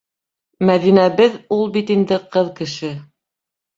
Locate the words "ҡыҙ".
2.37-2.51